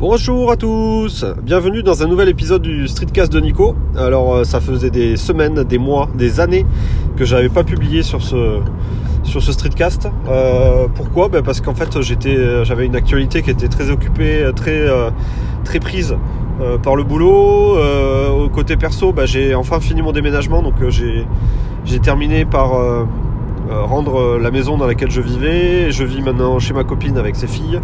[0.00, 3.74] Bonjour à tous, bienvenue dans un nouvel épisode du Streetcast de Nico.
[3.96, 6.64] Alors euh, ça faisait des semaines, des mois, des années
[7.16, 8.60] que j'avais pas publié sur ce
[9.24, 10.08] sur ce streetcast.
[10.28, 11.28] Euh, pourquoi?
[11.28, 15.10] Ben Parce qu'en fait j'étais, j'avais une actualité qui était très occupée, très euh,
[15.64, 16.16] très prise
[16.84, 17.76] par le boulot.
[17.76, 23.06] au côté perso, ben, j'ai enfin fini mon déménagement, donc j'ai terminé par
[23.70, 25.90] euh, rendre euh, la maison dans laquelle je vivais.
[25.90, 27.80] Je vis maintenant chez ma copine avec ses filles.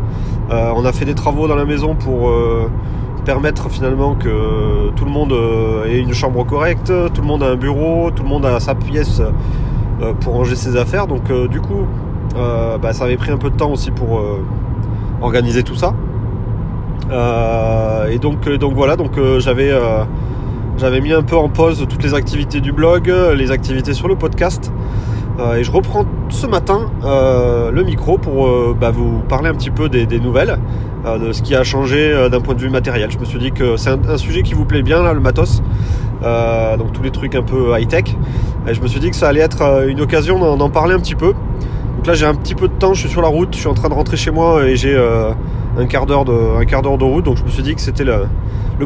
[0.50, 2.32] Euh, on a fait des travaux dans la maison pour
[3.24, 5.34] permettre finalement que tout le monde
[5.86, 8.74] ait une chambre correcte, tout le monde a un bureau, tout le monde a sa
[8.74, 9.22] pièce
[10.20, 11.06] pour ranger ses affaires.
[11.06, 11.86] Donc du coup,
[12.34, 14.22] bah, ça avait pris un peu de temps aussi pour
[15.22, 15.94] organiser tout ça.
[18.10, 19.72] et donc, donc voilà, donc j'avais
[20.76, 24.16] j'avais mis un peu en pause toutes les activités du blog, les activités sur le
[24.16, 24.70] podcast.
[25.40, 29.54] Euh, et je reprends ce matin euh, le micro pour euh, bah, vous parler un
[29.54, 30.58] petit peu des, nouvelles,
[31.04, 33.10] de ce qui a changé d'un point de vue matériel.
[33.10, 35.62] Je me suis dit que c'est un, sujet qui vous plaît bien, là, le matos,
[36.78, 38.16] donc tous les trucs un peu high-tech.
[38.66, 41.14] Et je me suis dit que ça allait être une occasion d'en parler un petit
[41.14, 41.34] peu.
[41.96, 43.68] Donc là j'ai un petit peu de temps, je suis sur la route, je suis
[43.68, 44.96] en train de rentrer chez moi et j'ai
[45.78, 47.80] un quart d'heure de, un quart d'heure de route, donc je me suis dit que
[47.80, 48.26] c'était le,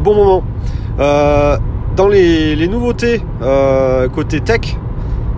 [0.01, 0.43] bon moment.
[0.97, 3.23] dans les, les nouveautés
[4.13, 4.77] côté tech,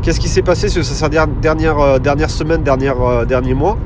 [0.02, 3.78] Qu'est-ce qui s'est passé sur sa dernière, euh, dernière semaine, dernière, euh, dernier mois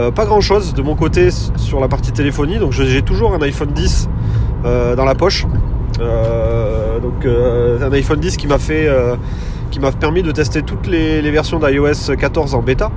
[0.00, 2.58] euh, Pas grand-chose de mon côté sur la partie téléphonie.
[2.58, 4.08] Donc j'ai toujours un iPhone 10
[4.64, 5.46] dans la poche.
[5.98, 8.88] donc un iPhone 10 qui m'a fait
[9.72, 12.92] qui m'a permis de tester toutes les, versions d'iOS 14 en bêta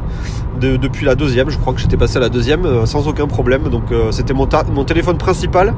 [0.59, 1.49] depuis la deuxième.
[1.49, 3.69] Je crois que j'étais passé à la deuxième euh, sans aucun problème.
[3.69, 4.45] Donc euh, c'était mon,
[4.85, 5.73] téléphone principal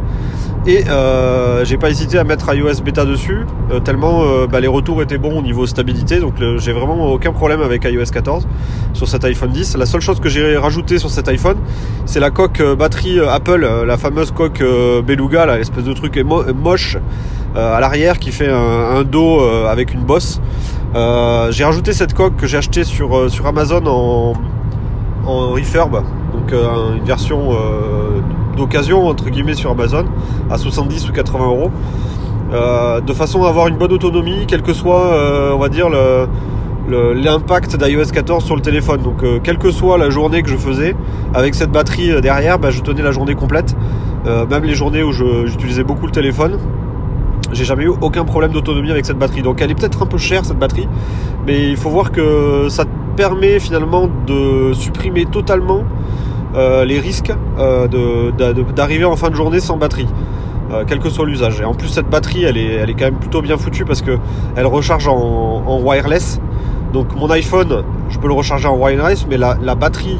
[0.66, 3.46] et euh, j'ai pas hésité à mettre iOS bêta dessus
[3.86, 6.20] tellement bah, les retours étaient bons au niveau stabilité.
[6.20, 8.48] Donc j'ai vraiment aucun problème avec iOS 14
[8.94, 9.78] sur cet iPhone 10.
[9.78, 11.58] La seule chose que j'ai rajouté sur cet iPhone,
[12.06, 14.64] c'est la coque batterie Apple, la fameuse coque
[15.06, 16.98] Beluga, l'espèce de truc moche
[17.56, 20.42] à l'arrière qui fait un dos avec une bosse.
[20.96, 24.34] Euh, j'ai rajouté cette coque que j'ai acheté sur, euh, sur Amazon en,
[25.26, 25.92] en refurb,
[26.34, 27.52] donc euh, une version
[28.56, 30.06] d'occasion entre guillemets sur Amazon
[30.50, 31.72] à 70 ou 80 euros,
[33.06, 35.12] de façon à avoir une bonne autonomie, quel que soit,
[35.54, 35.90] on va dire
[36.90, 39.02] l'impact d'iOS 14 sur le téléphone.
[39.02, 40.96] Donc quelle que soit la journée que je faisais,
[41.36, 43.76] avec cette batterie derrière, bah, je tenais la journée complète.
[44.26, 46.58] même les journées où j'utilisais beaucoup le téléphone
[47.52, 49.42] j'ai jamais eu aucun problème d'autonomie avec cette batterie.
[49.42, 50.88] Donc elle est peut-être un peu chère cette batterie,
[51.46, 52.86] mais il faut voir que ça
[53.16, 55.84] permet finalement de supprimer totalement
[56.56, 58.32] euh, les risques euh,
[58.76, 60.08] d'arriver en fin de journée sans batterie.
[60.72, 61.62] Euh, quel que soit l'usage.
[61.62, 64.02] Et en plus cette batterie elle est, elle est quand même plutôt bien foutue parce
[64.02, 64.18] que
[64.56, 66.40] elle recharge en, wireless.
[66.94, 70.20] Donc mon iPhone, je peux le recharger en wireless, mais la, la batterie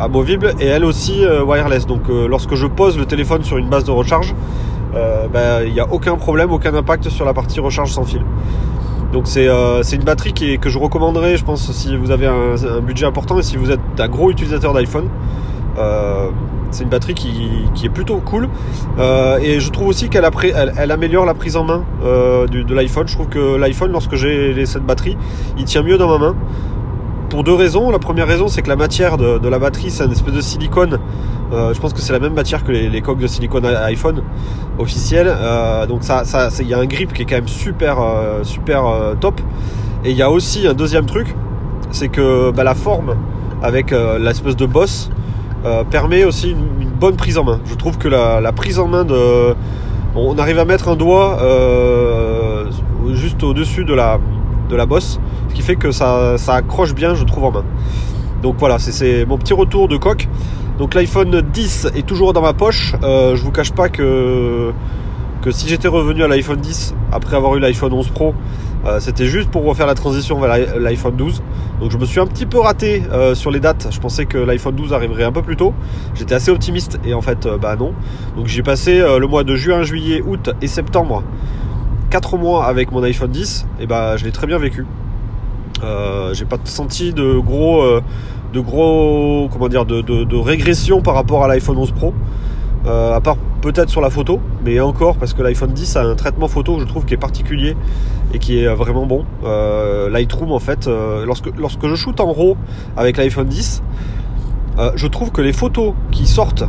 [0.00, 1.86] amovible est elle aussi wireless.
[1.86, 4.34] Donc lorsque je pose le téléphone sur une base de recharge,
[4.94, 8.22] euh, ben, il n'y a aucun problème, aucun impact sur la partie recharge sans fil.
[9.12, 12.80] Donc c'est euh, une batterie qui que je recommanderais, je pense, si vous avez un,
[12.82, 15.08] budget important et si vous êtes un gros utilisateur d'iPhone.
[15.78, 16.28] Euh,
[16.70, 18.46] c'est une batterie qui, est plutôt cool.
[19.40, 20.28] et je trouve aussi qu'elle
[20.76, 23.08] elle, améliore la prise en main de l'iPhone.
[23.08, 25.16] Je trouve que l'iPhone, lorsque j'ai cette batterie,
[25.56, 26.36] il tient mieux dans ma main
[27.28, 27.90] pour deux raisons.
[27.90, 30.98] La première raison, c'est que la matière de, la batterie, c'est une espèce de silicone.
[31.52, 34.22] Euh, je pense que c'est la même matière que les, coques de silicone iPhone
[34.78, 35.30] officielles.
[35.30, 38.42] Euh, donc ça, ça, il y a un grip qui est quand même super, euh,
[38.42, 38.82] super
[39.20, 39.40] top.
[40.04, 41.34] Et il y a aussi un deuxième truc,
[41.90, 43.16] c'est que bah, la forme
[43.62, 45.10] avec l'espèce de bosse
[45.90, 47.60] permet aussi une, bonne prise en main.
[47.64, 49.54] Je trouve que la, prise en main de,
[50.16, 51.38] on arrive à mettre un doigt
[53.12, 54.18] juste au-dessus de la
[54.68, 57.64] de la bosse, ce qui fait que ça, accroche bien, je trouve, en main.
[58.42, 60.28] Donc voilà, c'est mon petit retour de coque.
[60.78, 62.94] Donc l'iPhone 10 est toujours dans ma poche.
[63.02, 64.70] Euh, je vous cache pas que,
[65.42, 68.32] que si j'étais revenu à l'iPhone 10 après avoir eu l'iPhone 11 Pro,
[68.86, 71.42] euh, c'était juste pour refaire la transition vers l'iPhone 12.
[71.80, 73.88] Donc je me suis un petit peu raté euh, sur les dates.
[73.90, 75.74] Je pensais que l'iPhone 12 arriverait un peu plus tôt.
[76.14, 77.92] J'étais assez optimiste et en fait, bah non.
[78.36, 81.24] Donc j'ai passé le mois de juin, juillet, août et septembre
[82.10, 84.86] 4 mois avec mon iPhone 10, et bah je l'ai très bien vécu.
[85.82, 88.00] Euh, j'ai pas senti de gros, euh,
[88.52, 92.14] de gros, comment dire, de, régression par rapport à l'iPhone 11 Pro.
[92.86, 96.14] Euh, à part peut-être sur la photo, mais encore parce que l'iPhone 10 a un
[96.14, 97.76] traitement photo, je trouve, qui est particulier
[98.32, 99.24] et qui est vraiment bon.
[100.10, 100.88] Lightroom, en fait,
[101.26, 102.56] lorsque, lorsque je shoot en RAW
[102.96, 103.82] avec l'iPhone 10,
[104.94, 106.64] je trouve que les photos qui sortent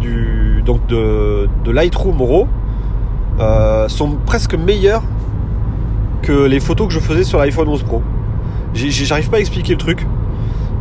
[0.00, 2.48] du, donc de Lightroom RAW
[3.38, 5.02] euh, sont presque meilleures
[6.22, 8.02] que les photos que je faisais sur l'iPhone 11 Pro.
[8.72, 10.06] J'arrive pas à expliquer le truc,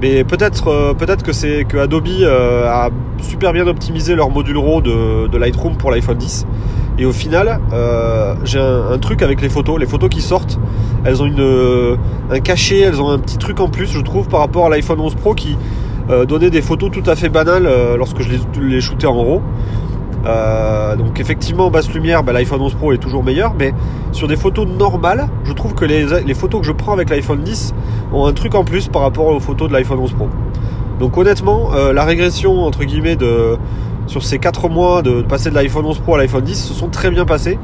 [0.01, 2.89] mais peut-être euh, peut-être que c'est que Adobe euh, a
[3.21, 6.47] super bien optimisé leur module RAW de, Lightroom pour l'iPhone 10.
[6.97, 7.59] Et au final,
[8.45, 9.77] j'ai un, truc avec les photos.
[9.77, 10.57] Les photos qui sortent,
[11.03, 11.97] elles ont une,
[12.31, 15.01] un cachet, elles ont un petit truc en plus, je trouve, par rapport à l'iPhone
[15.01, 15.57] 11 Pro qui
[16.25, 17.67] donnait des photos tout à fait banales
[17.97, 18.29] lorsque je
[18.61, 19.41] les shootais en RAW.
[20.25, 23.73] Euh, donc effectivement, basse lumière, bah, l'iPhone 11 Pro est toujours meilleur, mais
[24.11, 27.73] sur des photos normales, je trouve que les, photos que je prends avec l'iPhone 10
[28.13, 30.29] ont un truc en plus par rapport aux photos de l'iPhone 11 Pro.
[30.99, 33.57] Donc honnêtement, euh, la régression entre guillemets de
[34.07, 36.87] sur ces 4 mois de, passer de l'iPhone 11 Pro à l'iPhone 10 se sont
[36.87, 37.59] très bien passés.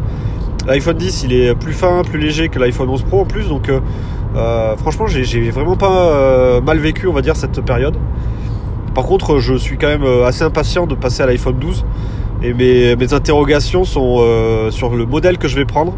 [0.68, 3.70] L'iPhone 10 il est plus fin, plus léger que l'iPhone 11 Pro en plus, donc
[3.70, 7.96] euh, franchement j'ai vraiment pas mal vécu on va dire cette période.
[8.94, 11.86] Par contre je suis quand même assez impatient de passer à l'iPhone 12
[12.44, 15.94] et mes, interrogations sont euh, sur le modèle que je vais prendre.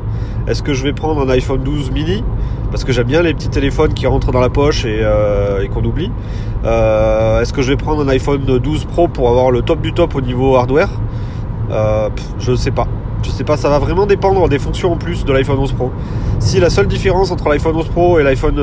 [0.47, 2.23] Est-ce que je vais prendre un iPhone 12 mini?
[2.69, 5.83] Parce que j'aime bien les petits téléphones qui rentrent dans la poche et, euh, qu'on
[5.85, 6.11] oublie.
[6.65, 9.93] Euh, est-ce que je vais prendre un iPhone 12 Pro pour avoir le top du
[9.93, 10.89] top au niveau hardware?
[11.69, 12.87] Je ne sais pas.
[13.23, 15.91] Je sais pas, ça va vraiment dépendre des fonctions en plus de l'iPhone 11 Pro.
[16.39, 18.55] Si la seule différence entre l'iPhone 11 Pro et l'iPhone...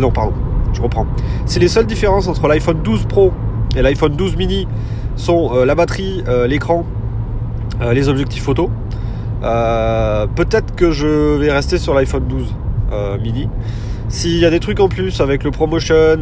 [0.00, 0.32] non, pardon,
[0.72, 1.06] je reprends.
[1.44, 3.32] Si les seules différences entre l'iPhone 12 Pro
[3.76, 4.66] et l'iPhone 12 mini
[5.16, 6.86] sont la batterie, l'écran
[7.82, 8.70] euh, les objectifs photo.
[9.42, 12.54] Euh, peut-être que je vais rester sur l'iPhone 12
[12.92, 13.48] euh, mini.
[14.08, 16.16] S'il y a des trucs en plus avec le promotion,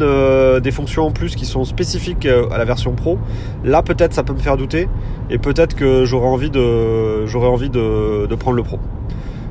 [0.61, 3.19] des fonctions en plus qui sont spécifiques à la version pro,
[3.63, 4.89] là peut-être ça peut me faire douter
[5.29, 8.79] et peut-être que j'aurai envie de prendre le pro.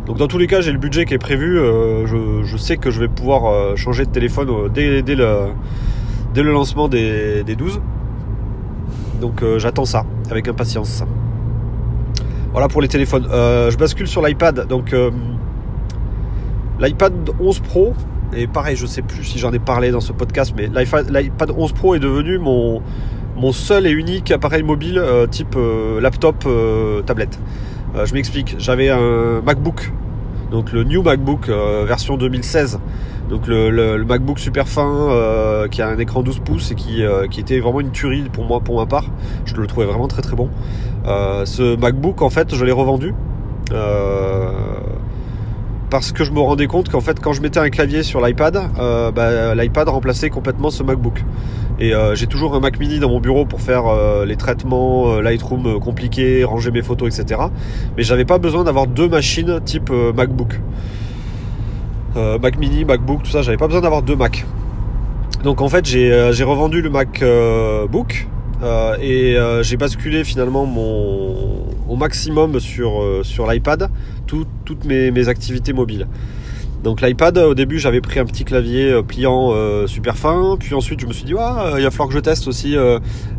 [0.07, 1.61] Donc dans tous les cas j'ai le budget qui est prévu,
[2.07, 5.53] je, sais que je vais pouvoir changer de téléphone dès, le,
[6.43, 7.81] lancement des 12.
[9.21, 11.05] Donc j'attends ça avec impatience.
[12.55, 13.27] Voilà pour les téléphones.
[13.33, 14.69] Euh, je bascule sur l'iPad.
[14.69, 15.11] Donc euh,
[16.79, 17.95] l'iPad 11 Pro,
[18.33, 21.73] et pareil, je sais plus si j'en ai parlé dans ce podcast, mais l'iPad 11
[21.73, 22.81] Pro est devenu mon,
[23.37, 25.59] mon seul et unique appareil mobile euh, type
[26.01, 26.47] laptop,
[27.05, 27.41] tablette.
[28.05, 28.55] je m'explique.
[28.61, 29.91] J'avais un MacBook,
[30.53, 32.79] donc le New MacBook version 2016
[33.29, 37.27] donc le, MacBook super fin euh, qui a un écran 12 pouces et qui, euh,
[37.27, 39.07] qui, était vraiment une tuerie pour moi, pour ma part.
[39.47, 40.51] Je le trouvais vraiment très très bon.
[41.07, 43.15] Euh, ce MacBook en fait je l'ai revendu.
[45.91, 48.61] parce que je me rendais compte qu'en fait quand je mettais un clavier sur l'iPad,
[49.15, 51.25] bah, l'iPad remplaçait complètement ce MacBook.
[51.81, 53.85] Et j'ai toujours un Mac mini dans mon bureau pour faire
[54.27, 57.41] les traitements Lightroom compliqués, ranger mes photos, etc.
[57.97, 60.61] Mais j'avais pas besoin d'avoir deux machines type MacBook.
[62.17, 64.47] Euh, Mac mini, MacBook, tout ça, j'avais pas besoin d'avoir deux Mac.
[65.43, 68.29] Donc en fait j'ai euh, revendu le MacBook
[68.63, 73.91] euh, et j'ai basculé finalement mon, au maximum sur, sur l'iPad
[74.27, 76.07] toutes mes, activités mobiles.
[76.83, 79.55] Donc l'iPad, au début, j'avais pris un petit clavier pliant
[79.87, 80.57] super fin.
[80.61, 82.77] Puis ensuite, je me suis dit, il va falloir que je teste aussi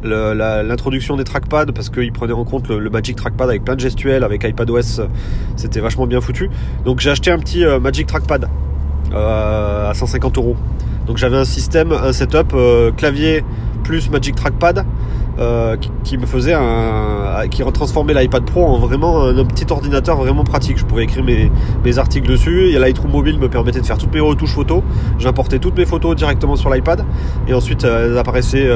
[0.03, 4.23] l'introduction des trackpads parce qu'il prenait en compte le, Magic Trackpad avec plein de gestuels,
[4.23, 5.01] avec iPadOS,
[5.55, 6.49] c'était vachement bien foutu.
[6.85, 8.49] Donc j'ai acheté un petit Magic Trackpad
[9.15, 10.55] à 150 euros.
[11.07, 13.43] Donc j'avais un système, un setup euh, clavier
[13.83, 14.85] plus Magic Trackpad
[15.37, 20.43] euh, qui, me faisait un, qui retransformait l'iPad Pro en vraiment un, petit ordinateur vraiment
[20.43, 20.77] pratique.
[20.79, 21.51] Je pouvais écrire mes,
[21.83, 22.71] mes articles dessus.
[22.71, 24.81] Et Lightroom mobile me permettait de faire toutes mes retouches photos.
[25.19, 27.05] J'importais toutes mes photos directement sur l'iPad
[27.47, 28.67] et ensuite elles apparaissaient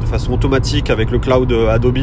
[0.00, 1.98] de façon automatique avec le cloud Adobe.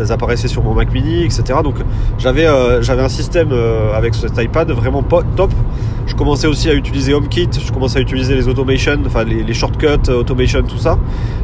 [0.00, 1.60] Elles apparaissaient sur mon Mac Mini, etc.
[1.62, 1.76] Donc
[2.18, 2.46] j'avais
[2.80, 3.52] j'avais un système
[3.94, 5.52] avec cet iPad vraiment top
[6.06, 9.86] je commençais aussi à utiliser HomeKit, je commençais à utiliser les automations, enfin les, shortcuts,
[10.08, 10.98] euh, automation, tout ça.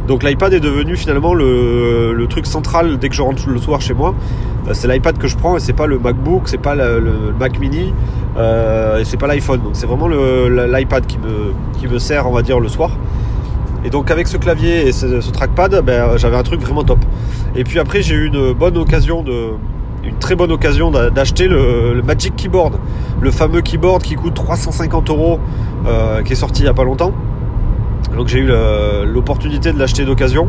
[0.07, 3.95] Donc l'iPad est devenu finalement le, truc central dès que je rentre le soir chez
[3.95, 4.15] moi.
[4.67, 7.59] Euh, c'est l'iPad que je prends et c'est pas le MacBook, c'est pas le, Mac
[7.59, 7.95] Mini
[8.37, 9.63] euh, c'est pas l'iPhone.
[9.63, 12.91] Donc c'est vraiment l'iPad qui me, qui me sert, on va dire, le soir.
[13.89, 16.99] Et donc avec ce clavier et ce, trackpad, ben, j'avais un truc vraiment top.
[17.57, 19.25] Et puis après j'ai eu une bonne occasion
[20.05, 22.75] une très bonne occasion d'acheter le, Magic Keyboard,
[23.19, 25.41] le fameux keyboard qui coûte 350 euros,
[25.87, 27.13] euh, qui est sorti il n'y a pas longtemps.
[28.15, 28.51] Donc j'ai eu
[29.07, 30.49] l'opportunité de l'acheter d'occasion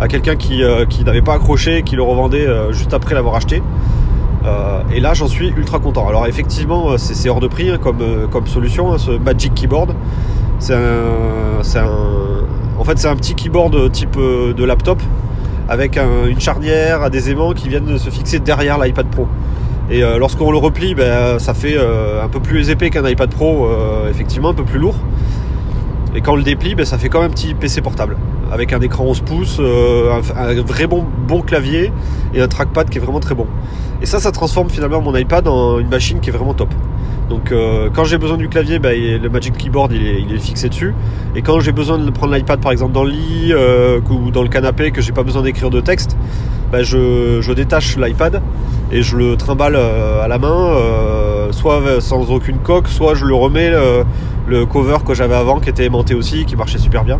[0.00, 3.60] à quelqu'un qui, euh, n'avait pas accroché, qui le revendait euh, juste après l'avoir acheté.
[4.94, 6.06] et là j'en suis ultra content.
[6.06, 9.96] Alors effectivement c'est hors de prix hein, comme, comme solution, hein, ce Magic Keyboard.
[10.60, 11.88] C'est un,
[12.78, 15.02] en fait c'est un petit keyboard type de laptop
[15.68, 19.28] avec une charnière, des aimants qui viennent se fixer derrière l'iPad Pro.
[19.90, 23.30] Et euh, lorsqu'on le replie, ben, ça fait euh, un peu plus épais qu'un iPad
[23.30, 24.96] Pro, euh, effectivement un peu plus lourd.
[26.14, 28.16] Et quand on le déplie, ben, ça fait même un petit PC portable,
[28.52, 31.92] avec un écran 11 pouces, un, vrai bon clavier
[32.34, 33.46] et un trackpad qui est vraiment très bon.
[34.02, 36.72] Et ça, ça transforme finalement mon iPad en une machine qui est vraiment top.
[37.28, 40.94] Donc euh, quand j'ai besoin du clavier, bah, le Magic Keyboard il est, fixé dessus.
[41.36, 44.42] Et quand j'ai besoin de prendre l'iPad par exemple dans le lit euh, ou dans
[44.42, 46.16] le canapé, que j'ai pas besoin d'écrire de texte,
[46.72, 48.42] bah, je, détache l'iPad
[48.90, 50.74] et je le trimballe à la main,
[51.50, 53.70] soit sans aucune coque, soit je le remets
[54.46, 57.18] le, cover que j'avais avant qui était aimanté aussi, qui marchait super bien.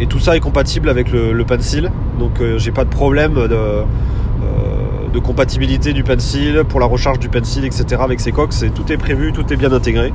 [0.00, 3.84] et tout ça est compatible avec le, le pencil, donc j'ai pas de problème de
[5.12, 8.00] de compatibilité du pencil, pour la recharge du pencil, etc.
[8.00, 8.54] avec ses coques.
[8.74, 10.12] tout est prévu, tout est bien intégré.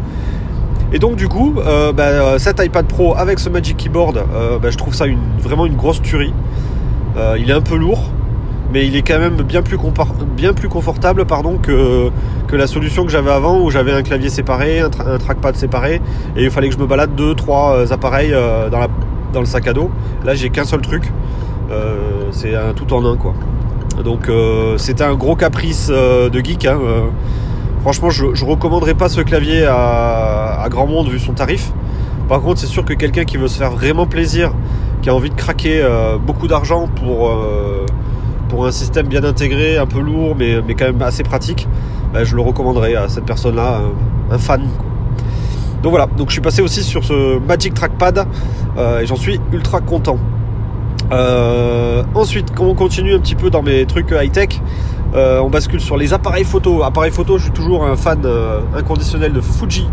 [0.94, 4.70] Et donc du coup, euh, bah, cet iPad Pro avec ce Magic Keyboard, euh, bah,
[4.70, 5.06] je trouve ça
[5.40, 6.34] vraiment une grosse tuerie.
[7.18, 8.12] Euh, il est un peu lourd,
[8.72, 12.12] mais il est quand même bien plus, confortable pardon, que,
[12.48, 16.00] que la solution que j'avais avant où j'avais un clavier séparé, un, trackpad séparé,
[16.36, 18.36] et il fallait que je me balade deux, trois appareils
[18.72, 18.80] dans,
[19.34, 19.90] dans le sac à dos.
[20.24, 21.12] Là j'ai qu'un seul truc,
[22.32, 23.34] c'est un tout en un quoi.
[24.02, 26.66] Donc euh, c'était un gros caprice euh, de geek.
[26.66, 27.02] Hein, euh.
[27.82, 31.72] franchement, je, ne recommanderais pas ce clavier à, grand monde vu son tarif.
[32.28, 34.54] Par contre, c'est sûr que quelqu'un qui veut se faire vraiment plaisir,
[35.02, 35.86] qui a envie de craquer
[36.26, 41.24] beaucoup d'argent pour, un système bien intégré, un peu lourd, mais, mais quand même assez
[41.24, 41.68] pratique,
[42.14, 43.82] bah, je le recommanderais à cette personne-là,
[44.32, 44.62] un, fan.
[45.82, 48.26] Donc voilà, donc je suis passé aussi sur ce Magic Trackpad
[49.02, 50.18] et j'en suis ultra content.
[51.12, 54.62] Euh, ensuite, quand on continue un petit peu dans mes trucs high-tech,
[55.16, 56.84] euh, on bascule sur les appareils photo.
[56.84, 59.88] Appareils photo, je suis toujours un fan euh, inconditionnel de Fuji.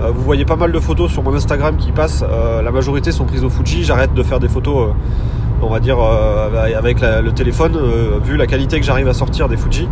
[0.00, 2.24] vous voyez pas mal de photos sur mon Instagram qui passent.
[2.64, 3.84] la majorité sont prises au Fuji.
[3.84, 4.94] J'arrête de faire des photos,
[5.62, 5.98] on va dire,
[6.78, 7.78] avec le téléphone.
[8.24, 9.88] vu la qualité que j'arrive à sortir des Fuji,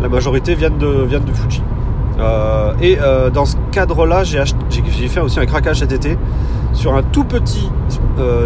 [0.00, 1.62] la majorité viennent de, viennent de Fuji.
[2.80, 2.96] et
[3.34, 6.16] dans ce cadre-là, j'ai fait aussi un craquage cet été
[6.72, 7.79] sur un tout petit euh,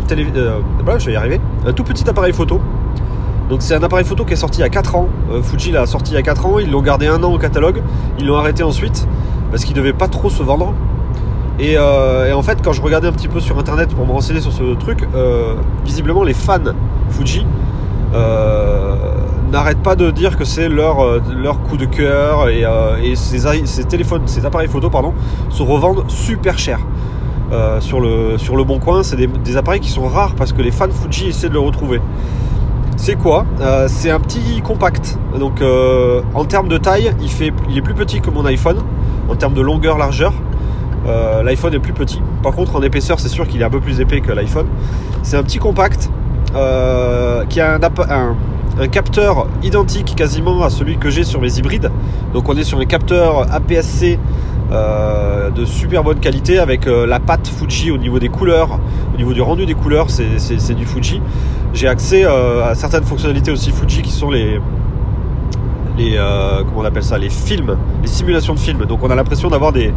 [0.06, 0.60] télé, euh,
[0.98, 2.60] je vais y arriver, un tout petit appareil photo.
[3.48, 5.08] Donc c'est un appareil photo qui est sorti il y a 4 ans.
[5.30, 7.38] Euh, Fuji l'a sorti il y a 4 ans, ils l'ont gardé un an au
[7.38, 7.82] catalogue,
[8.18, 9.06] ils l'ont arrêté ensuite
[9.50, 10.74] parce qu'il devait pas trop se vendre.
[11.60, 14.52] Et, en fait, quand je regardais un petit peu sur internet pour me renseigner sur
[14.52, 15.06] ce truc,
[15.84, 16.58] visiblement les fans
[17.10, 17.46] Fuji
[19.52, 24.44] n'arrêtent pas de dire que c'est leur, leur coup de cœur et, ces, téléphones, ces
[24.44, 25.14] appareils photo pardon,
[25.48, 26.80] se revendent super cher.
[27.52, 29.02] Euh, sur, le, sur le bon coin.
[29.02, 32.00] C'est des, appareils qui sont rares parce que les fans Fuji essaient de le retrouver.
[32.96, 35.18] C'est quoi euh, C'est un petit compact.
[35.38, 38.78] Donc euh, en termes de taille, il, fait, il est plus petit que mon iPhone.
[39.28, 40.32] En termes de longueur, largeur,
[41.44, 42.20] l'iPhone est plus petit.
[42.42, 44.66] Par contre, en épaisseur, c'est sûr qu'il est un peu plus épais que l'iPhone.
[45.22, 46.10] C'est un petit compact
[47.48, 48.36] qui a un, un
[48.90, 51.90] capteur identique quasiment à celui que j'ai sur mes hybrides.
[52.32, 54.18] Donc on est sur un capteur APS-C
[54.72, 58.80] euh, de super bonne qualité avec euh, la pâte Fuji au niveau des couleurs,
[59.12, 61.20] au niveau du rendu des couleurs, c'est du Fuji.
[61.74, 64.60] J'ai accès euh, à certaines fonctionnalités aussi Fuji qui sont les
[65.96, 66.18] les
[66.74, 68.84] on appelle ça les films, les simulations de films.
[68.86, 69.94] Donc on a l'impression d'avoir des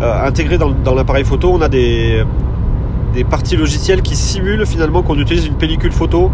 [0.00, 2.24] intégrés dans l'appareil photo, on a des
[3.14, 6.30] des parties logicielles qui simulent finalement qu'on utilise une pellicule photo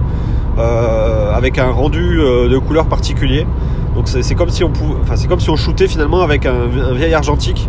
[1.35, 3.47] avec un rendu de couleur particulier.
[3.95, 7.15] Donc c'est comme si on enfin c'est comme si on shootait finalement avec un, vieil
[7.15, 7.69] argentique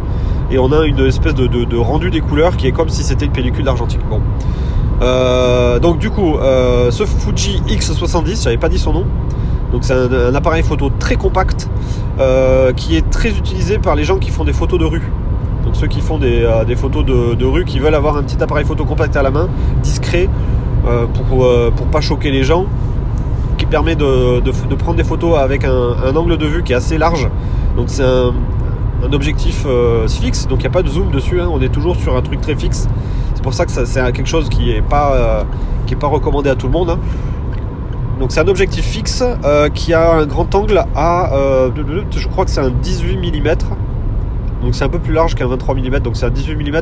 [0.52, 3.32] et on a une espèce de, rendu des couleurs qui est comme si c'était une
[3.32, 4.02] pellicule d'argentique.
[5.02, 9.06] Euh, donc du coup, euh, ce Fuji X70, j'avais pas dit son nom.
[9.72, 11.70] Donc c'est un, appareil photo très compact
[12.20, 15.04] euh, qui est très utilisé par les gens qui font des photos de rue.
[15.64, 18.86] Donc ceux qui font des, photos de, rue, qui veulent avoir un petit appareil photo
[18.86, 19.50] compact à la main,
[19.84, 20.30] discret,
[21.14, 22.66] pour, pour pas choquer les gens
[23.60, 27.30] qui permet de, prendre des photos avec un, angle de vue qui est assez large.
[27.76, 28.34] Donc c'est un,
[29.14, 31.48] objectif euh, fixe, donc il n'y a pas de zoom dessus, hein.
[31.50, 32.88] on est toujours sur un truc très fixe.
[33.34, 35.44] C'est pour ça que c'est quelque chose qui n'est pas, euh,
[35.98, 36.90] pas recommandé à tout le monde.
[36.90, 37.00] Hein.
[38.20, 41.32] Donc c'est un objectif fixe euh, qui a un grand angle à,
[41.76, 43.56] je crois que c'est un 18 mm.
[44.62, 46.82] Donc c'est un peu plus large qu'un 23 mm, donc c'est un 18 mm,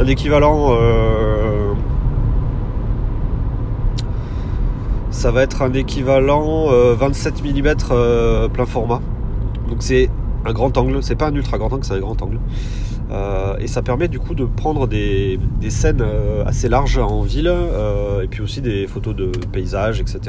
[0.00, 0.74] un équivalent
[5.18, 9.00] ça va être un équivalent 27 euh, mm euh, plein format.
[9.68, 10.08] Donc c'est
[10.44, 12.38] un grand angle, c'est pas un ultra grand angle, c'est un grand angle.
[13.10, 16.04] Euh, et ça permet du coup de prendre des, scènes
[16.46, 17.52] assez larges en ville
[18.22, 20.20] et puis aussi des photos de paysages, etc.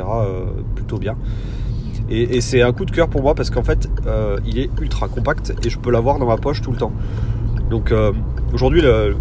[0.74, 1.16] plutôt bien.
[2.10, 3.90] Et, c'est un coup de cœur pour moi parce qu'en fait
[4.46, 6.92] il est ultra compact et je peux l'avoir dans ma poche tout le temps.
[7.70, 7.94] Donc
[8.52, 9.16] aujourd'hui le,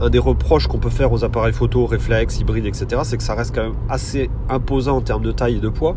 [0.00, 3.34] un des reproches qu'on peut faire aux appareils photo, réflexes, hybrides, etc., c'est que ça
[3.34, 5.96] reste quand même assez imposant en termes de taille et de poids.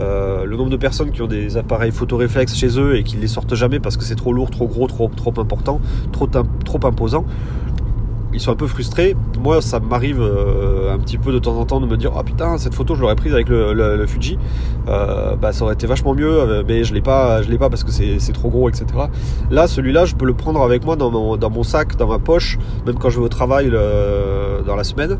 [0.00, 3.16] Euh, le nombre de personnes qui ont des appareils photo réflexes chez eux et qui
[3.16, 5.80] ne les sortent jamais parce que c'est trop lourd, trop gros, trop, important,
[6.12, 7.24] trop imposant,
[8.34, 9.16] ils sont un peu frustrés.
[9.40, 12.22] Moi, ça m'arrive euh, un petit peu de temps en temps de me dire Oh
[12.22, 14.38] putain, cette photo, je l'aurais prise avec le, Fuji.
[14.88, 17.70] Euh, bah, ça aurait été vachement mieux, euh, mais je l'ai pas, je l'ai pas
[17.70, 18.86] parce que c'est trop gros, etc.
[19.50, 22.18] Là, celui-là, je peux le prendre avec moi dans mon, dans mon sac, dans ma
[22.18, 25.18] poche, même quand je vais au travail dans la semaine,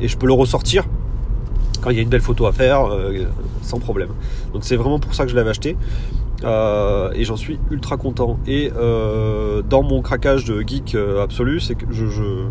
[0.00, 0.84] et je peux le ressortir
[1.80, 2.88] quand il y a une belle photo à faire,
[3.62, 4.10] sans problème.
[4.52, 5.76] Donc c'est vraiment pour ça que je l'avais acheté.
[6.42, 8.38] et j'en suis ultra content.
[8.46, 8.70] Et
[9.68, 12.48] dans mon craquage de geek absolu, c'est que je,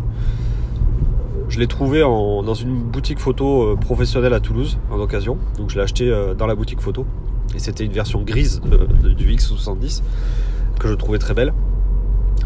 [1.58, 5.38] l'ai trouvé dans une boutique photo professionnelle à Toulouse en occasion.
[5.58, 7.04] Donc je l'ai acheté dans la boutique photo.
[7.54, 8.60] Et c'était une version grise
[9.16, 10.02] du X70
[10.78, 11.52] que je trouvais très belle.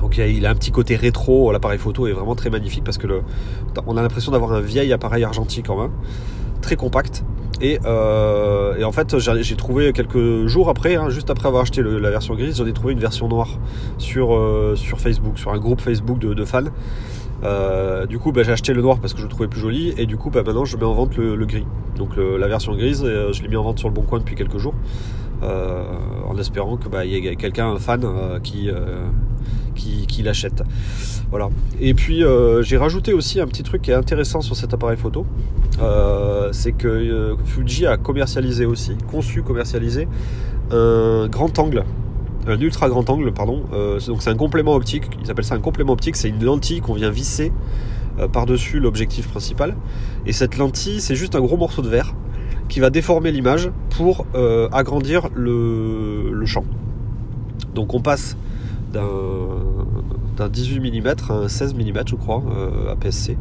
[0.00, 3.22] Donc il a un petit côté rétro, l'appareil photo est vraiment très magnifique parce que
[3.86, 5.90] on a l'impression d'avoir un vieil appareil argentique en main,
[6.62, 7.24] très compact.
[7.60, 12.10] Et, euh, en fait, j'ai trouvé quelques jours après, hein, juste après avoir acheté la
[12.10, 13.50] version grise, j'en ai trouvé une version noire
[13.98, 16.64] sur, euh, sur Facebook, sur un groupe Facebook de, fans.
[17.44, 19.94] Euh, du coup, bah, j'ai acheté le noir parce que je le trouvais plus joli,
[19.96, 21.66] et du coup, bah, maintenant je mets en vente le, gris.
[21.96, 24.58] Donc la version grise, je l'ai mis en vente sur le bon coin depuis quelques
[24.58, 24.74] jours.
[25.42, 28.04] En espérant qu'il bah, y ait quelqu'un, un fan,
[28.42, 28.70] qui,
[29.74, 30.62] qui, qui l'achète.
[31.30, 31.48] Voilà.
[31.80, 32.22] Et puis
[32.62, 35.26] j'ai rajouté aussi un petit truc qui est intéressant sur cet appareil photo.
[36.52, 40.08] c'est que Fuji a commercialisé aussi, conçu, commercialisé
[40.70, 41.84] un grand angle
[42.48, 43.62] un ultra grand angle, pardon.
[44.08, 45.04] donc c'est un complément optique.
[45.22, 46.16] Ils appellent ça un complément optique.
[46.16, 47.52] C'est une lentille qu'on vient visser
[48.32, 49.76] par-dessus l'objectif principal.
[50.26, 52.14] Et cette lentille, c'est juste un gros morceau de verre
[52.72, 56.64] qui va déformer l'image pour euh, agrandir le, champ.
[57.74, 58.36] Donc on passe
[58.92, 63.36] d'un 18 mm à un 16 mm je crois euh, APS-C.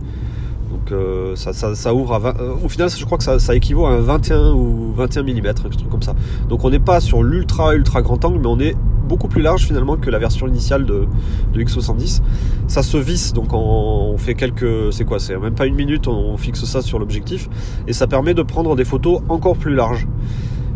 [0.71, 3.99] Donc euh, ça, ouvre à 20, au final je crois que ça, équivaut à un
[3.99, 6.15] 21 ou 21 mm, un truc comme ça.
[6.47, 8.75] Donc on n'est pas sur l'ultra ultra grand angle mais on est
[9.11, 11.05] beaucoup plus large finalement que la version initiale de,
[11.53, 12.21] X70.
[12.67, 14.93] Ça se visse, donc on, fait quelques.
[14.93, 17.49] C'est quoi C'est même pas une minute, on, fixe ça sur l'objectif
[17.87, 20.07] et ça permet de prendre des photos encore plus larges.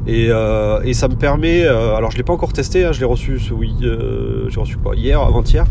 [0.08, 3.06] Et, euh, ça me permet, euh, alors je l'ai pas encore testé, hein, je l'ai
[3.06, 5.66] reçu ce oui, euh, j'ai reçu quoi hier, avant-hier,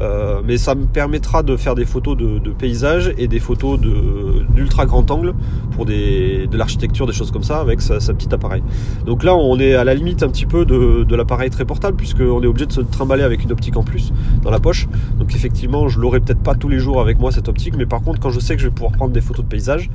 [0.00, 3.78] euh, mais ça me permettra de faire des photos de, de paysages et des photos
[3.78, 5.34] d'ultra grand angle
[5.72, 8.62] pour de l'architecture, des choses comme ça avec sa, petit appareil.
[9.04, 12.42] Donc là, on est à la limite un petit peu de, l'appareil très portable puisqu'on
[12.42, 14.88] est obligé de se trimballer avec une optique en plus dans la poche.
[15.18, 18.00] Donc effectivement, je l'aurai peut-être pas tous les jours avec moi cette optique, mais par
[18.02, 19.90] contre, quand je sais que je vais pouvoir prendre des photos de paysages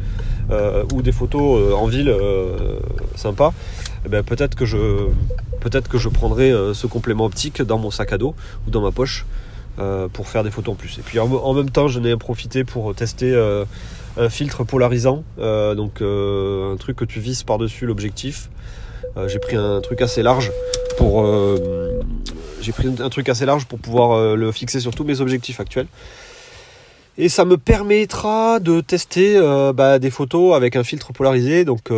[0.52, 2.14] euh, ou des photos euh, en ville
[3.16, 3.54] sympa,
[4.06, 8.36] eh ben, peut-être que je prendrai ce complément optique dans mon sac à dos
[8.68, 9.26] ou dans ma poche
[9.78, 10.98] euh, pour faire des photos en plus.
[11.00, 13.66] Et puis en, même temps, j'en ai profité pour tester euh,
[14.16, 18.50] un filtre polarisant, euh, donc un truc que tu vises par-dessus l'objectif.
[19.28, 20.52] j'ai pris un truc assez large
[20.98, 21.26] pour
[22.62, 25.88] j'ai pris un truc assez large pour pouvoir le fixer sur tous mes objectifs actuels.
[27.18, 29.38] Et ça me permettra de tester
[29.74, 31.66] bah, des photos avec un filtre polarisé.
[31.66, 31.90] Donc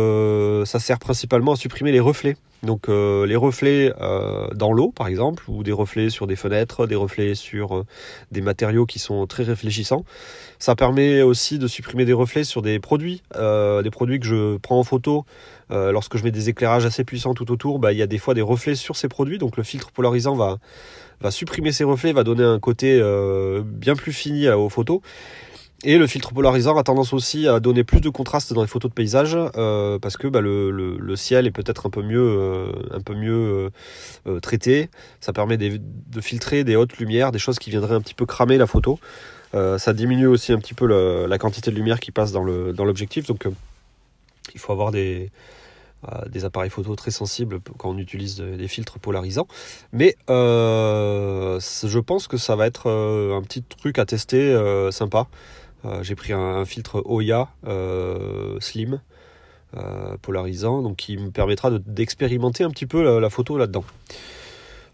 [0.66, 2.36] ça sert principalement à supprimer les reflets.
[2.62, 6.86] Donc euh, les reflets euh, dans l'eau par exemple, ou des reflets sur des fenêtres,
[6.86, 7.86] des reflets sur euh,
[8.32, 10.04] des matériaux qui sont très réfléchissants.
[10.58, 14.80] Ça permet aussi de supprimer des reflets sur des produits, des produits que je prends
[14.80, 15.24] en photo.
[15.70, 18.34] lorsque je mets des éclairages assez puissants tout autour, bah, il y a des fois
[18.34, 20.58] des reflets sur ces produits, donc le filtre polarisant va,
[21.20, 23.00] va supprimer ces reflets, va donner un côté
[23.62, 25.00] bien plus fini aux photos.
[25.84, 28.90] Et le filtre polarisant a tendance aussi à donner plus de contraste dans les photos
[28.90, 33.00] de paysage euh, parce que bah, le, ciel est peut-être un peu mieux, euh, un
[33.00, 33.70] peu mieux
[34.26, 34.90] euh, traité.
[35.20, 38.58] Ça permet de filtrer des hautes lumières, des choses qui viendraient un petit peu cramer
[38.58, 38.98] la photo.
[39.52, 40.86] ça diminue aussi un petit peu
[41.26, 43.28] la quantité de lumière qui passe dans l'objectif.
[43.28, 43.46] Donc
[44.54, 45.30] il faut avoir des,
[46.28, 49.46] des appareils photo très sensibles quand on utilise des filtres polarisants.
[49.92, 54.58] Mais je pense que ça va être un petit truc à tester
[54.90, 55.28] sympa.
[55.84, 59.00] Euh, j'ai pris un, filtre Oya euh, Slim
[59.76, 63.84] euh, polarisant, donc qui me permettra d'expérimenter un petit peu la, photo là-dedans.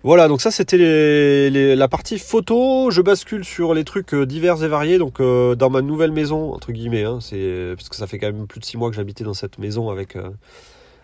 [0.02, 2.90] Voilà, donc ça c'était la partie photo.
[2.90, 4.98] Je bascule sur les trucs divers et variés.
[4.98, 8.60] Donc dans ma nouvelle maison, entre guillemets, hein, parce que ça fait quand même plus
[8.60, 10.18] de six mois que j'habitais dans cette maison avec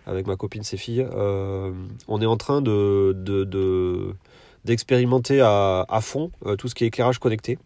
[0.07, 1.07] avec ma copine, ses filles.
[1.15, 3.17] on est en train de
[4.67, 7.57] d'expérimenter de, à, à, fond tout ce qui est éclairage connecté.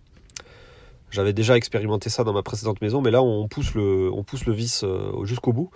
[1.14, 4.46] J'avais déjà expérimenté ça dans ma précédente maison, mais là on pousse le, on pousse
[4.46, 5.70] le vis euh, jusqu'au bout.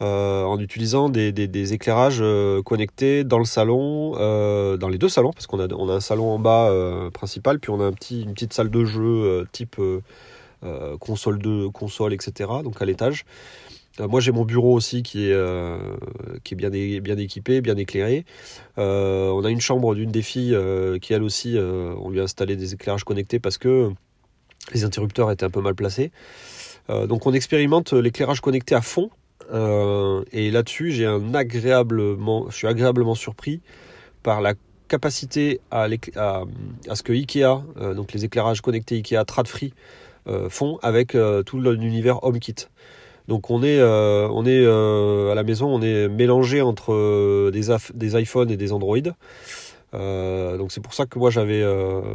[0.00, 4.12] Euh, en utilisant des, éclairages euh, connectés dans le salon,
[4.78, 6.72] dans les deux salons, parce qu'on a, on a un salon en bas
[7.12, 9.76] principal, puis on a un petit, une petite salle de jeu type
[10.98, 13.26] console, de, console, etc., donc à l'étage.
[13.98, 15.36] moi j'ai mon bureau aussi qui est,
[16.42, 18.24] qui est bien, bien équipé, bien éclairé.
[18.78, 20.56] on a une chambre d'une des filles
[21.02, 23.92] qui elle aussi, on lui a installé des éclairages connectés parce que
[24.72, 26.10] les interrupteurs étaient un peu mal placés.
[26.90, 29.10] Euh, donc on expérimente l'éclairage connecté à fond.
[29.52, 33.60] Euh, et là-dessus, j'ai agréablement, je suis agréablement surpris
[34.22, 34.54] par la
[34.88, 39.72] capacité à, ce que Ikea, euh, donc les éclairages connectés Ikea Tradfree,
[40.48, 42.66] font avec tout l'univers HomeKit.
[43.26, 48.50] Donc on est, on est à la maison, on est mélangé entre des, des iPhones
[48.50, 48.98] et des Android.
[49.92, 51.64] Donc c'est pour ça que moi j'avais,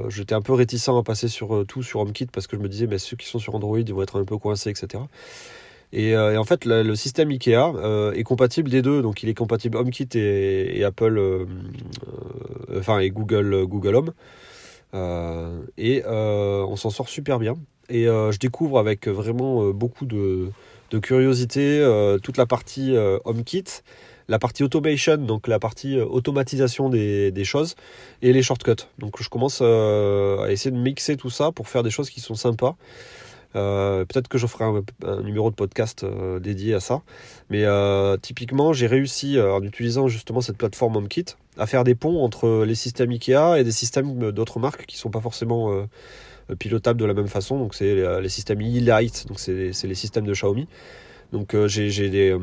[0.09, 2.87] j'étais un peu réticent à passer sur tout sur HomeKit parce que je me disais,
[2.87, 5.03] mais ceux qui sont sur Android ils vont être un peu coincés, etc.
[5.93, 9.01] Euh, et, en fait, le système IKEA euh, est compatible des deux.
[9.01, 11.45] Donc, il est compatible HomeKit et, Apple, euh,
[12.77, 14.13] enfin, et Google, Google Home.
[15.77, 17.55] et on s'en sort super bien.
[17.89, 20.49] Et je découvre avec vraiment beaucoup de,
[21.01, 21.85] curiosité
[22.23, 23.65] toute la partie HomeKit
[24.27, 27.75] la partie automation, donc la partie automatisation des, des, choses,
[28.21, 28.87] et les shortcuts.
[28.97, 32.35] Donc je commence à essayer de mixer tout ça pour faire des choses qui sont
[32.35, 32.75] sympas.
[33.55, 37.01] Euh, peut-être que je ferai un, numéro de podcast euh, dédié à ça.
[37.49, 41.25] Mais euh, typiquement, j'ai réussi, en utilisant justement cette plateforme HomeKit,
[41.57, 44.99] à faire des ponts entre les systèmes IKEA et des systèmes d'autres marques qui ne
[44.99, 45.87] sont pas forcément
[46.59, 47.57] pilotables de la même façon.
[47.57, 49.53] Donc c'est les systèmes e-light, donc c'est
[49.87, 50.67] les systèmes de Xiaomi.
[51.31, 52.37] Donc j'ai des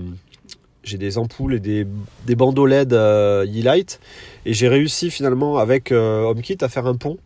[0.85, 1.87] j'ai des ampoules et des,
[2.27, 4.01] des bandeaux LED e-light
[4.47, 7.19] et j'ai réussi finalement avec HomeKit à faire un pont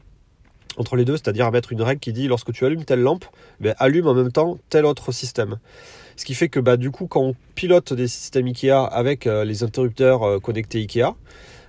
[0.77, 3.25] entre les deux, c'est-à-dire à mettre une règle qui dit lorsque tu allumes telle lampe,
[3.61, 5.59] ben, allume en même temps tel autre système.
[6.16, 9.45] Ce qui fait que bah, du coup, quand on pilote des systèmes IKEA avec euh,
[9.45, 11.14] les interrupteurs euh, connectés IKEA,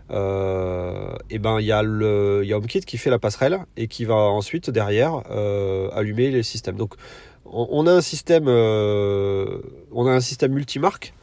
[0.10, 4.06] euh, ben il y a le y a HomeKit qui fait la passerelle et qui
[4.06, 5.22] va ensuite derrière
[5.94, 6.78] allumer les systèmes.
[6.78, 6.94] Donc
[7.44, 11.14] on, a un système on a un système multimarque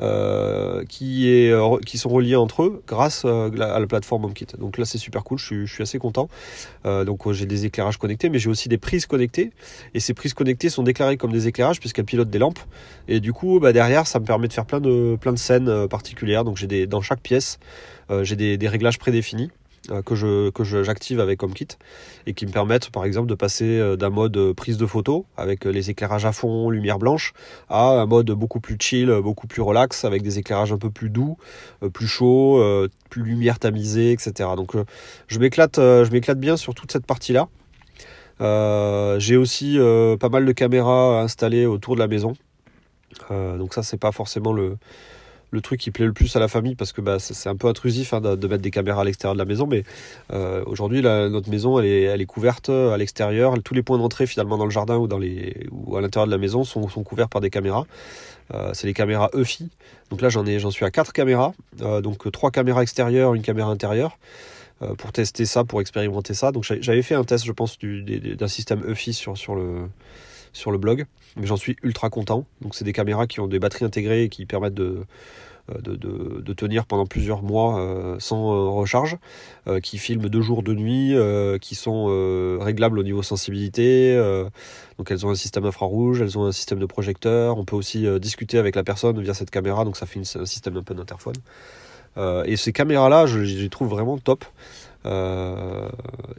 [0.00, 4.46] euh, qui, est, euh, qui sont reliés entre eux grâce euh, à la plateforme HomeKit.
[4.56, 6.28] Donc là c'est super cool, je suis, je suis assez content.
[6.84, 9.50] donc j'ai des éclairages connectés, mais j'ai aussi des prises connectées.
[9.94, 12.60] Et ces prises connectées sont déclarées comme des éclairages puisqu'elles pilotent des lampes.
[13.08, 15.88] Et du coup bah, derrière ça me permet de faire plein de, plein de scènes
[15.88, 16.44] particulières.
[16.44, 17.58] Donc j'ai dans chaque pièce
[18.22, 19.50] j'ai des, des réglages prédéfinis.
[19.90, 20.14] Euh, que
[20.64, 21.68] je j'active avec HomeKit
[22.26, 25.26] et qui me permettent par exemple de passer euh, d'un mode euh, prise de photo
[25.36, 27.32] avec les éclairages à fond, lumière blanche,
[27.68, 31.10] à un mode beaucoup plus chill, beaucoup plus relax avec des éclairages un peu plus
[31.10, 31.36] doux,
[31.92, 32.62] plus chaud,
[33.10, 34.50] plus lumière tamisée, etc.
[34.56, 34.74] Donc
[35.26, 37.48] je m'éclate je bien sur toute cette partie là.
[39.18, 39.78] J'ai aussi
[40.20, 42.34] pas mal de caméras installées autour de la maison.
[43.30, 44.76] donc ça c'est pas forcément le
[45.50, 47.68] le truc qui plaît le plus à la famille parce que bah, c'est un peu
[47.68, 49.66] intrusif hein, de, mettre des caméras à l'extérieur de la maison.
[49.66, 49.84] Mais
[50.32, 53.54] euh, aujourd'hui, notre maison, elle est, elle est couverte à l'extérieur.
[53.62, 56.32] Tous les points d'entrée finalement dans le jardin ou, dans les, ou à l'intérieur de
[56.32, 57.86] la maison sont, sont couverts par des caméras.
[58.54, 59.68] Euh, c'est les caméras EFI.
[60.10, 61.52] Donc là, j'en j'en suis à quatre caméras.
[61.82, 64.18] Euh, donc trois caméras extérieures, une caméra intérieure
[64.96, 66.52] pour tester ça, pour expérimenter ça.
[66.52, 69.88] Donc j'avais fait un test, je pense, d'un système EFI sur, sur le
[70.52, 71.06] sur le blog.
[71.36, 72.44] Mais j'en suis ultra content.
[72.60, 75.04] Donc c'est des caméras qui ont des batteries intégrées et qui permettent de,
[75.70, 79.18] euh, de, tenir pendant plusieurs mois euh, sans euh, recharge,
[79.82, 81.14] qui filment deux jours, de nuit,
[81.60, 82.06] qui sont
[82.60, 84.16] réglables au niveau sensibilité.
[84.96, 87.58] donc elles ont un système infrarouge, elles ont un système de projecteur.
[87.58, 90.76] On peut aussi discuter avec la personne via cette caméra, donc ça fait un système
[90.78, 91.36] un peu d'interphone.
[92.46, 94.44] et ces caméras-là, je, les trouve vraiment top.
[95.08, 95.88] Euh,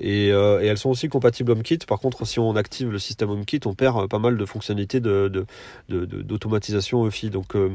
[0.01, 1.79] euh, et, elles sont aussi compatibles HomeKit.
[1.79, 7.07] Par contre, si on active le système HomeKit, on perd pas mal de fonctionnalités d'automatisation
[7.07, 7.29] EFI.
[7.29, 7.69] Donc euh,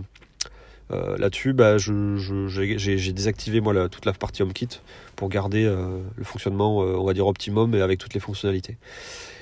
[0.91, 4.81] là-dessus, bah, j'ai désactivé moi toute la partie HomeKit
[5.17, 8.77] pour garder le fonctionnement, on va dire optimum, et avec toutes les fonctionnalités.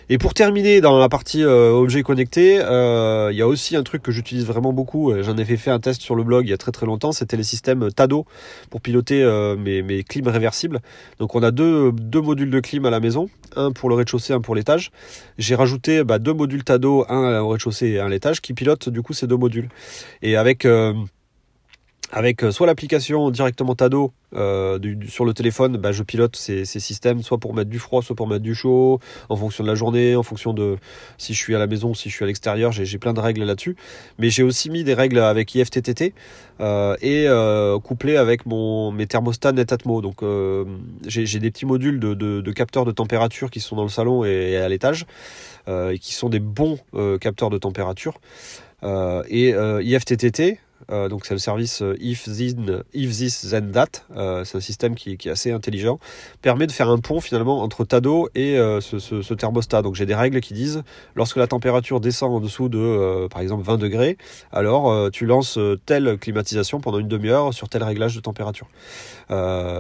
[0.09, 3.83] Et pour terminer dans la partie euh, objets connectés, euh, il y a aussi un
[3.83, 5.13] truc que j'utilise vraiment beaucoup.
[5.23, 7.13] J'en ai fait un test sur le blog il y a très très longtemps.
[7.13, 8.27] C'était les systèmes Tado
[8.71, 10.81] pour piloter euh, mes, mes clims réversibles.
[11.19, 14.33] Donc on a deux, deux modules de clim à la maison, un pour le rez-de-chaussée,
[14.33, 14.91] un pour l'étage.
[15.39, 18.89] J'ai rajouté bah, deux modules Tado, un au rez-de-chaussée et un à l'étage, qui pilotent
[18.89, 19.69] du coup ces deux modules.
[20.23, 20.67] Et avec
[22.13, 27.39] avec soit l'application directement Tado euh, sur le téléphone, bah, je pilote ces, systèmes, soit
[27.39, 30.23] pour mettre du froid, soit pour mettre du chaud, en fonction de la journée, en
[30.23, 30.77] fonction de
[31.17, 33.45] si je suis à la maison, si je suis à l'extérieur, j'ai plein de règles
[33.45, 33.77] là-dessus.
[34.19, 36.13] Mais j'ai aussi mis des règles avec IFTTT
[36.61, 40.03] euh, et euh, couplé avec mon, mes thermostats Netatmo.
[40.03, 40.65] Donc euh,
[41.07, 44.57] j'ai des petits modules de, de, capteurs de température qui sont dans le salon et,
[44.57, 45.07] à l'étage,
[45.69, 46.79] et qui sont des bons
[47.21, 48.21] capteurs de température.
[48.83, 50.59] et IFTTT,
[50.93, 54.05] euh, donc c'est le service euh, if, this, then that.
[54.17, 55.99] Euh, c'est un système qui, est assez intelligent.
[56.43, 59.83] Permet de faire un pont finalement entre Tado et ce, thermostat.
[59.83, 60.83] Donc j'ai des règles qui disent
[61.15, 64.17] lorsque la température descend en dessous de par exemple 20 degrés,
[64.53, 68.69] alors tu lances telle climatisation pendant une demi-heure sur tel réglage de température.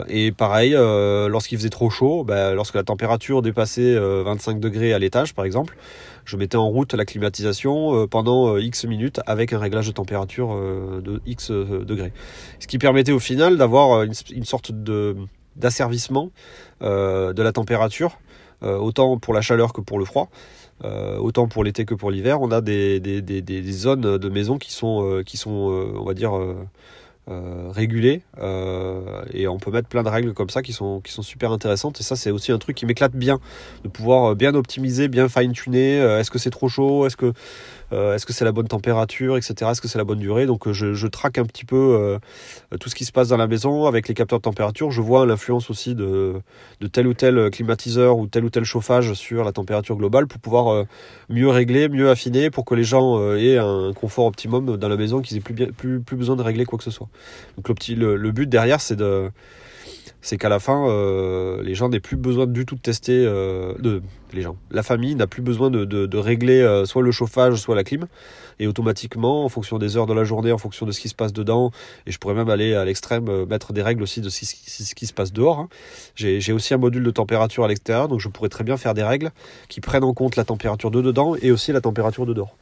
[0.09, 5.35] et pareil, lorsqu'il faisait trop chaud, bah, lorsque la température dépassait 25 degrés à l'étage
[5.35, 5.77] par exemple,
[6.24, 9.92] je mettais en route la climatisation euh, pendant euh, X minutes avec un réglage de
[9.92, 12.12] température euh, de X degrés.
[12.61, 15.16] Ce qui permettait au final d'avoir une, sorte de
[15.56, 16.30] d'asservissement
[16.80, 18.18] de la température
[18.62, 20.30] autant pour la chaleur que pour le froid.
[21.18, 24.56] autant pour l'été que pour l'hiver, on a des, des, des, des, zones de maison
[24.56, 26.32] qui sont, qui sont on va dire,
[27.28, 31.12] euh, régulé euh, et on peut mettre plein de règles comme ça qui sont, qui
[31.12, 33.38] sont super intéressantes et ça c'est aussi un truc qui m'éclate bien
[33.85, 37.32] de pouvoir euh, bien optimiser bien fine tuner est-ce que c'est trop chaud est-ce que
[37.92, 39.70] euh, est-ce que c'est la bonne température, etc.
[39.70, 42.18] Est-ce que c'est la bonne durée Donc euh, je, traque un petit peu euh,
[42.78, 44.90] tout ce qui se passe dans la maison avec les capteurs de température.
[44.90, 46.40] Je vois l'influence aussi de,
[46.92, 50.85] tel ou tel climatiseur ou tel ou tel chauffage sur la température globale pour pouvoir
[51.28, 55.20] mieux régler, mieux affiner pour que les gens aient un confort optimum dans la maison,
[55.20, 57.08] qu'ils aient plus, plus, plus besoin de régler quoi que ce soit.
[57.57, 62.64] Donc le, but derrière, c'est qu'à la fin, euh, les gens n'aient plus besoin du
[62.64, 63.25] tout de tester.
[63.27, 64.01] Euh,
[64.70, 68.07] la famille n'a plus besoin de, régler euh, soit le chauffage, soit la clim.
[68.61, 71.14] Et automatiquement, en fonction des heures de la journée, en fonction de ce qui se
[71.14, 71.72] passe dedans,
[72.07, 75.12] et je pourrais même aller à l'extrême, mettre des règles aussi de ce qui, se
[75.12, 75.59] passe dehors.
[75.59, 75.68] Hein.
[76.14, 79.03] J'ai aussi un module de température à l'extérieur, donc je pourrais très bien faire des
[79.03, 79.33] règles
[79.68, 82.57] qui prennent en compte la température de dedans et aussi la température de dehors.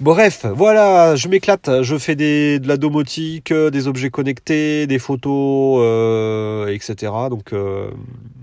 [0.00, 5.00] Bref, voilà, je m'éclate, je fais des, de la domotique, euh, des objets connectés, des
[5.00, 7.12] photos, euh, etc.
[7.28, 7.90] Donc, euh,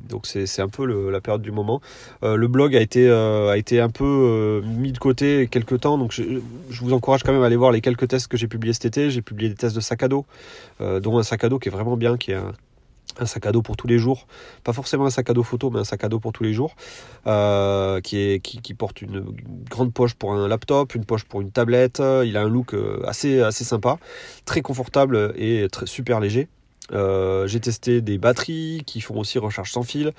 [0.10, 1.80] donc c'est, un peu la période du moment.
[2.22, 6.24] le blog a été, a été un peu mis de côté quelques temps, donc je,
[6.70, 8.86] je, vous encourage quand même à aller voir les quelques tests que j'ai publiés cet
[8.86, 9.10] été.
[9.10, 10.26] J'ai publié des tests de sac à dos,
[10.80, 12.52] dont un sac à dos qui est vraiment bien, qui est un,
[13.20, 14.28] un sac à dos pour tous les jours,
[14.64, 16.54] pas forcément un sac à dos photo, mais un sac à dos pour tous les
[16.54, 16.76] jours,
[17.28, 19.24] euh, qui, est, qui, porte une
[19.70, 22.02] grande poche pour un laptop, une poche pour une tablette.
[22.26, 23.98] Il a un look euh, assez, assez sympa,
[24.46, 26.48] très confortable et très, super léger.
[26.92, 30.14] Euh, j'ai testé des batteries qui font aussi recharge sans fil.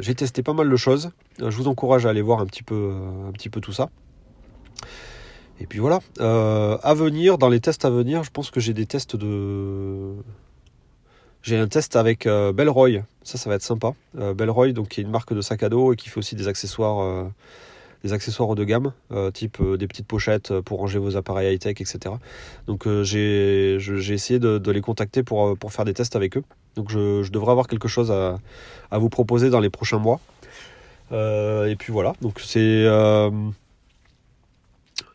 [0.00, 1.10] j'ai testé pas mal de choses.
[1.38, 2.92] Je vous encourage à aller voir un petit peu,
[3.26, 3.88] un petit peu tout ça.
[5.58, 6.00] Et puis voilà.
[6.20, 10.14] à venir, dans les tests à venir, je pense que j'ai des tests de
[11.42, 13.94] j'ai un test avec euh, Bellroy, ça ça va être sympa.
[14.18, 16.36] Euh, Bellroy, donc qui est une marque de sac à dos et qui fait aussi
[16.36, 17.24] des accessoires, euh,
[18.04, 18.92] des accessoires haut de gamme,
[19.32, 22.14] type des petites pochettes pour ranger vos appareils high tech, etc.
[22.66, 26.44] Donc j'ai essayé de, les contacter pour, pour faire des tests avec eux.
[26.74, 28.38] Donc je, devrais avoir quelque chose à,
[28.98, 30.20] vous proposer dans les prochains mois.
[31.12, 32.86] et puis voilà, donc c'est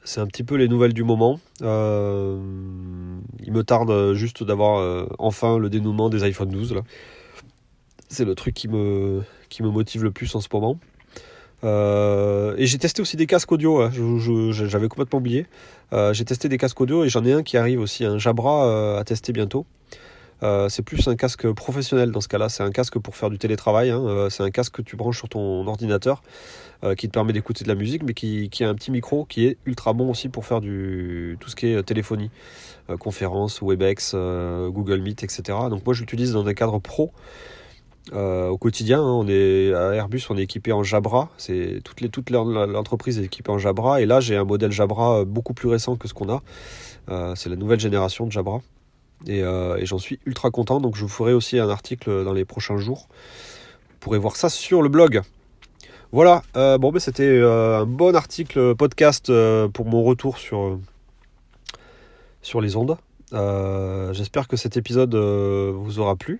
[0.08, 1.39] c'est un petit peu les nouvelles du moment.
[1.62, 2.39] Euh,
[3.43, 6.76] il me tarde juste d'avoir euh, enfin le dénouement des iPhone 12.
[8.08, 9.24] C'est le truc qui me,
[9.60, 10.80] motive le plus en ce moment.
[11.65, 13.91] Euh, et j'ai testé aussi des casques audio, hein.
[14.52, 15.46] j'avais complètement oublié.
[15.91, 19.04] j'ai testé des casques audio et j'en ai un qui arrive aussi, un Jabra à
[19.04, 19.65] tester bientôt.
[20.41, 23.89] C'est plus un casque professionnel dans ce cas-là, c'est un casque pour faire du télétravail,
[23.89, 24.28] hein.
[24.30, 26.21] c'est un casque que tu branches sur ton ordinateur
[26.84, 29.47] euh, qui te permet d'écouter de la musique, mais qui, a un petit micro qui
[29.47, 32.30] est ultra bon aussi pour faire du, tout ce qui est euh, téléphonie,
[32.91, 35.58] euh, conférences, Webex, Google Meet, etc.
[35.71, 37.12] Donc moi je l'utilise dans un cadre pro.
[38.13, 39.12] au quotidien, hein.
[39.12, 41.30] on est à Airbus, on est équipé en Jabra.
[41.38, 44.00] C'est les, toute l'entreprise est équipée en Jabra.
[44.00, 46.43] Et là, j'ai un modèle Jabra beaucoup plus récent que ce qu'on a.
[47.36, 48.62] c'est la nouvelle génération de Jabra.
[49.25, 50.80] Et, et j'en suis ultra content.
[50.80, 53.08] Donc je vous ferai aussi un article dans les prochains jours.
[53.10, 55.21] Vous pourrez voir ça sur le blog.
[56.13, 60.80] Voilà, euh, bon, ben, c'était euh, un bon article podcast euh, pour mon retour sur,
[62.41, 62.97] sur les ondes.
[64.13, 66.39] j'espère que cet épisode vous aura plu.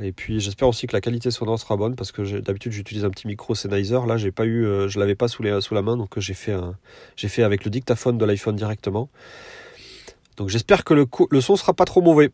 [0.00, 3.10] Et puis j'espère aussi que la qualité sonore sera bonne parce que d'habitude j'utilise un
[3.10, 3.98] petit micro Sennheiser.
[4.06, 6.54] Là j'ai pas eu, je l'avais pas sous, la main donc j'ai fait,
[7.16, 9.08] j'ai fait avec le dictaphone de l'iPhone directement.
[10.38, 12.30] Donc j'espère que le, son sera pas trop mauvais.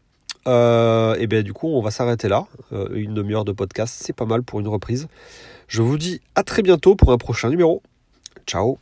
[0.47, 2.47] et bien du coup on va s'arrêter là.
[2.93, 5.09] une demi-heure de podcast c'est pas mal pour une reprise.
[5.67, 7.83] Je vous dis à très bientôt pour un prochain numéro.
[8.47, 8.79] Ciao